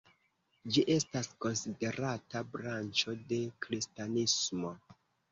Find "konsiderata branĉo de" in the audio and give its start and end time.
1.45-3.39